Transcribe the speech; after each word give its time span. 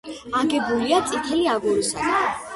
აგებულია 0.39 1.03
წითელი 1.11 1.47
აგურისაგან. 1.59 2.27